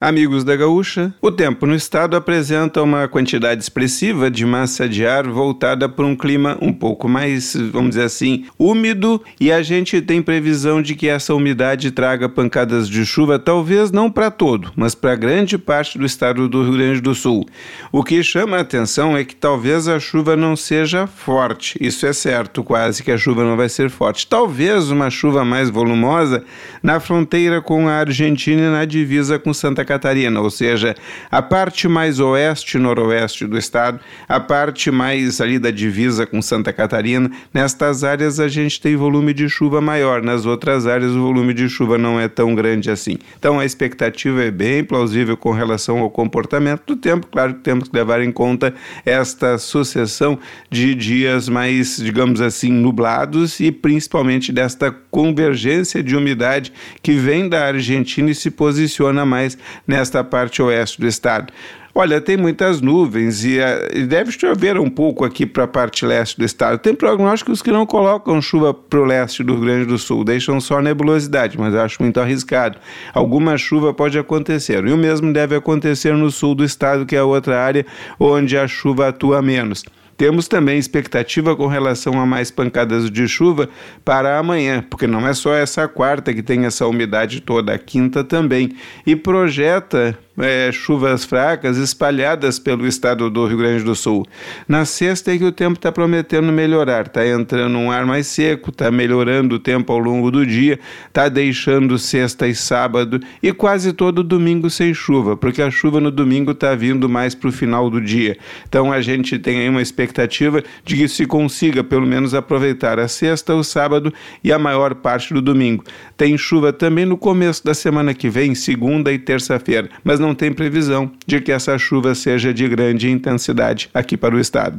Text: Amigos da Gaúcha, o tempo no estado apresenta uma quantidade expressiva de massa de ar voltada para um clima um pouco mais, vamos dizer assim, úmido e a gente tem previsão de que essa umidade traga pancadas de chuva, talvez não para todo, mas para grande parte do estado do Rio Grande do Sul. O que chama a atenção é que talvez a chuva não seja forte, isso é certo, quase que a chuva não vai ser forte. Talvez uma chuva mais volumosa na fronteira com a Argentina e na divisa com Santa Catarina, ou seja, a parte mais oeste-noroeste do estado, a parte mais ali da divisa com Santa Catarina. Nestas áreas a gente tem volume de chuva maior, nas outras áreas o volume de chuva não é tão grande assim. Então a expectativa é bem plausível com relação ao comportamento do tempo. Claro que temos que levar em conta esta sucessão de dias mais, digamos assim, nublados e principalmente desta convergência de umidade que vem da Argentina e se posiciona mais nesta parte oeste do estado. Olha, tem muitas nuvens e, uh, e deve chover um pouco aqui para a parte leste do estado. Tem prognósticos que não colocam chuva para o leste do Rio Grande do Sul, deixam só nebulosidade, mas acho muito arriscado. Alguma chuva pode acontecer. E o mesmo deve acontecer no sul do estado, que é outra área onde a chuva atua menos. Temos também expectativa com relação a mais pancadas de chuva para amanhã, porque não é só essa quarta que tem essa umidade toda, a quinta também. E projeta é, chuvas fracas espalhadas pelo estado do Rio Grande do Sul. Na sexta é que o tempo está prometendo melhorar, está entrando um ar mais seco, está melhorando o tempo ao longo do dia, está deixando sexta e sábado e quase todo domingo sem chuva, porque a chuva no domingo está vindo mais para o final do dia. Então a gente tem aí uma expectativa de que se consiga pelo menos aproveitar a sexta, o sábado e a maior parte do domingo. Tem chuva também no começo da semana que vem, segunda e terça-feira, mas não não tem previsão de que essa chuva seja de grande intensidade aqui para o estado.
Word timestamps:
Amigos 0.00 0.44
da 0.44 0.54
Gaúcha, 0.54 1.12
o 1.20 1.28
tempo 1.28 1.66
no 1.66 1.74
estado 1.74 2.14
apresenta 2.14 2.80
uma 2.80 3.08
quantidade 3.08 3.60
expressiva 3.60 4.30
de 4.30 4.46
massa 4.46 4.88
de 4.88 5.04
ar 5.04 5.26
voltada 5.26 5.88
para 5.88 6.06
um 6.06 6.14
clima 6.14 6.56
um 6.62 6.72
pouco 6.72 7.08
mais, 7.08 7.56
vamos 7.72 7.90
dizer 7.90 8.04
assim, 8.04 8.44
úmido 8.56 9.20
e 9.40 9.50
a 9.50 9.60
gente 9.60 10.00
tem 10.00 10.22
previsão 10.22 10.80
de 10.80 10.94
que 10.94 11.08
essa 11.08 11.34
umidade 11.34 11.90
traga 11.90 12.28
pancadas 12.28 12.88
de 12.88 13.04
chuva, 13.04 13.40
talvez 13.40 13.90
não 13.90 14.08
para 14.08 14.30
todo, 14.30 14.70
mas 14.76 14.94
para 14.94 15.16
grande 15.16 15.58
parte 15.58 15.98
do 15.98 16.06
estado 16.06 16.48
do 16.48 16.62
Rio 16.62 16.74
Grande 16.74 17.00
do 17.00 17.12
Sul. 17.12 17.44
O 17.90 18.04
que 18.04 18.22
chama 18.22 18.58
a 18.58 18.60
atenção 18.60 19.16
é 19.16 19.24
que 19.24 19.34
talvez 19.34 19.88
a 19.88 19.98
chuva 19.98 20.36
não 20.36 20.54
seja 20.54 21.08
forte, 21.08 21.76
isso 21.80 22.06
é 22.06 22.12
certo, 22.12 22.62
quase 22.62 23.02
que 23.02 23.10
a 23.10 23.18
chuva 23.18 23.42
não 23.42 23.56
vai 23.56 23.68
ser 23.68 23.90
forte. 23.90 24.28
Talvez 24.28 24.92
uma 24.92 25.10
chuva 25.10 25.44
mais 25.44 25.68
volumosa 25.68 26.44
na 26.80 27.00
fronteira 27.00 27.60
com 27.60 27.88
a 27.88 27.94
Argentina 27.94 28.62
e 28.62 28.70
na 28.70 28.84
divisa 28.84 29.40
com 29.40 29.52
Santa 29.52 29.87
Catarina, 29.88 30.38
ou 30.42 30.50
seja, 30.50 30.94
a 31.30 31.40
parte 31.40 31.88
mais 31.88 32.20
oeste-noroeste 32.20 33.46
do 33.46 33.56
estado, 33.56 33.98
a 34.28 34.38
parte 34.38 34.90
mais 34.90 35.40
ali 35.40 35.58
da 35.58 35.70
divisa 35.70 36.26
com 36.26 36.42
Santa 36.42 36.74
Catarina. 36.74 37.30
Nestas 37.54 38.04
áreas 38.04 38.38
a 38.38 38.48
gente 38.48 38.78
tem 38.82 38.94
volume 38.96 39.32
de 39.32 39.48
chuva 39.48 39.80
maior, 39.80 40.22
nas 40.22 40.44
outras 40.44 40.86
áreas 40.86 41.12
o 41.12 41.22
volume 41.22 41.54
de 41.54 41.70
chuva 41.70 41.96
não 41.96 42.20
é 42.20 42.28
tão 42.28 42.54
grande 42.54 42.90
assim. 42.90 43.16
Então 43.38 43.58
a 43.58 43.64
expectativa 43.64 44.44
é 44.44 44.50
bem 44.50 44.84
plausível 44.84 45.38
com 45.38 45.52
relação 45.52 46.00
ao 46.00 46.10
comportamento 46.10 46.82
do 46.88 46.96
tempo. 46.96 47.26
Claro 47.26 47.54
que 47.54 47.60
temos 47.60 47.88
que 47.88 47.96
levar 47.96 48.20
em 48.20 48.30
conta 48.30 48.74
esta 49.06 49.56
sucessão 49.56 50.38
de 50.70 50.94
dias 50.94 51.48
mais, 51.48 51.96
digamos 51.96 52.42
assim, 52.42 52.70
nublados 52.70 53.58
e 53.58 53.72
principalmente 53.72 54.52
desta 54.52 54.94
convergência 55.10 56.02
de 56.02 56.14
umidade 56.14 56.72
que 57.02 57.12
vem 57.12 57.48
da 57.48 57.64
Argentina 57.64 58.30
e 58.30 58.34
se 58.34 58.50
posiciona 58.50 59.24
mais 59.24 59.56
nesta 59.86 60.22
parte 60.22 60.62
oeste 60.62 61.00
do 61.00 61.06
estado. 61.06 61.52
Olha, 61.94 62.20
tem 62.20 62.36
muitas 62.36 62.80
nuvens 62.80 63.44
e, 63.44 63.58
uh, 63.58 63.62
e 63.92 64.04
deve 64.04 64.30
chover 64.30 64.78
um 64.78 64.88
pouco 64.88 65.24
aqui 65.24 65.44
para 65.44 65.64
a 65.64 65.66
parte 65.66 66.06
leste 66.06 66.38
do 66.38 66.44
estado. 66.44 66.78
Tem 66.78 66.94
prognósticos 66.94 67.60
que 67.60 67.72
não 67.72 67.84
colocam 67.84 68.40
chuva 68.40 68.72
para 68.72 69.00
o 69.00 69.04
leste 69.04 69.42
do 69.42 69.54
Rio 69.54 69.64
Grande 69.64 69.86
do 69.86 69.98
Sul, 69.98 70.22
deixam 70.22 70.60
só 70.60 70.80
nebulosidade, 70.80 71.58
mas 71.58 71.74
acho 71.74 72.00
muito 72.00 72.20
arriscado. 72.20 72.78
Alguma 73.12 73.58
chuva 73.58 73.92
pode 73.92 74.16
acontecer. 74.16 74.86
E 74.86 74.92
o 74.92 74.96
mesmo 74.96 75.32
deve 75.32 75.56
acontecer 75.56 76.14
no 76.14 76.30
sul 76.30 76.54
do 76.54 76.62
estado, 76.62 77.04
que 77.04 77.16
é 77.16 77.22
outra 77.22 77.60
área 77.60 77.84
onde 78.20 78.56
a 78.56 78.68
chuva 78.68 79.08
atua 79.08 79.42
menos. 79.42 79.84
Temos 80.18 80.48
também 80.48 80.80
expectativa 80.80 81.54
com 81.54 81.68
relação 81.68 82.20
a 82.20 82.26
mais 82.26 82.50
pancadas 82.50 83.08
de 83.08 83.28
chuva 83.28 83.68
para 84.04 84.36
amanhã, 84.36 84.84
porque 84.90 85.06
não 85.06 85.24
é 85.24 85.32
só 85.32 85.54
essa 85.54 85.86
quarta 85.86 86.34
que 86.34 86.42
tem 86.42 86.66
essa 86.66 86.84
umidade 86.88 87.40
toda, 87.40 87.72
a 87.72 87.78
quinta 87.78 88.24
também. 88.24 88.74
E 89.06 89.14
projeta 89.14 90.18
é, 90.38 90.70
chuvas 90.72 91.24
fracas 91.24 91.76
espalhadas 91.76 92.58
pelo 92.58 92.86
estado 92.86 93.28
do 93.30 93.46
Rio 93.46 93.58
Grande 93.58 93.84
do 93.84 93.94
Sul. 93.94 94.24
Na 94.66 94.84
sexta 94.84 95.34
é 95.34 95.38
que 95.38 95.44
o 95.44 95.52
tempo 95.52 95.74
está 95.74 95.90
prometendo 95.90 96.52
melhorar, 96.52 97.06
está 97.06 97.26
entrando 97.26 97.76
um 97.76 97.90
ar 97.90 98.06
mais 98.06 98.26
seco, 98.26 98.70
está 98.70 98.90
melhorando 98.90 99.56
o 99.56 99.58
tempo 99.58 99.92
ao 99.92 99.98
longo 99.98 100.30
do 100.30 100.46
dia, 100.46 100.78
está 101.06 101.28
deixando 101.28 101.98
sexta 101.98 102.46
e 102.46 102.54
sábado 102.54 103.20
e 103.42 103.52
quase 103.52 103.92
todo 103.92 104.22
domingo 104.22 104.70
sem 104.70 104.94
chuva, 104.94 105.36
porque 105.36 105.62
a 105.62 105.70
chuva 105.70 106.00
no 106.00 106.10
domingo 106.10 106.52
está 106.52 106.74
vindo 106.74 107.08
mais 107.08 107.34
para 107.34 107.48
o 107.48 107.52
final 107.52 107.90
do 107.90 108.00
dia. 108.00 108.36
Então 108.68 108.92
a 108.92 109.00
gente 109.00 109.38
tem 109.38 109.60
aí 109.60 109.68
uma 109.68 109.82
expectativa 109.82 110.62
de 110.84 110.96
que 110.96 111.08
se 111.08 111.26
consiga 111.26 111.82
pelo 111.82 112.06
menos 112.06 112.34
aproveitar 112.34 112.98
a 112.98 113.08
sexta, 113.08 113.54
o 113.54 113.64
sábado 113.64 114.12
e 114.42 114.52
a 114.52 114.58
maior 114.58 114.94
parte 114.94 115.34
do 115.34 115.42
domingo. 115.42 115.84
Tem 116.16 116.36
chuva 116.38 116.72
também 116.72 117.04
no 117.04 117.16
começo 117.16 117.64
da 117.64 117.74
semana 117.74 118.14
que 118.14 118.28
vem, 118.28 118.54
segunda 118.54 119.12
e 119.12 119.18
terça-feira, 119.18 119.88
mas 120.04 120.18
não 120.18 120.27
não 120.28 120.34
tem 120.34 120.52
previsão 120.52 121.10
de 121.26 121.40
que 121.40 121.50
essa 121.50 121.78
chuva 121.78 122.14
seja 122.14 122.52
de 122.52 122.68
grande 122.68 123.10
intensidade 123.10 123.88
aqui 123.94 124.14
para 124.14 124.34
o 124.34 124.38
estado. 124.38 124.76